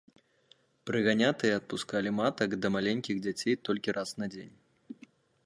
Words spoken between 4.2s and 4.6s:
на дзень.